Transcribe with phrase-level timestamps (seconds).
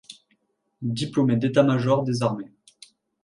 [0.99, 2.51] Diplômé d ́état-major des armées.